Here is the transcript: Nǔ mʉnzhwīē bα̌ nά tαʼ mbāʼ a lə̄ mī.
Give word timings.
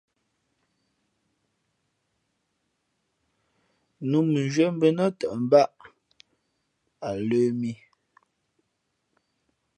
Nǔ 4.09 4.17
mʉnzhwīē 4.29 4.67
bα̌ 4.79 4.89
nά 4.97 5.05
tαʼ 5.19 5.33
mbāʼ 5.43 5.71
a 7.07 7.09
lə̄ 7.27 7.45
mī. 7.59 7.73